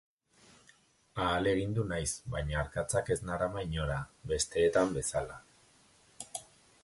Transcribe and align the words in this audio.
Ahalegindu 1.25 1.83
naiz, 1.91 2.09
baina 2.35 2.57
arkatzak 2.63 3.13
ez 3.15 3.19
narama 3.29 3.67
inora, 3.67 3.99
besteetan 4.33 4.95
bezala... 4.99 5.41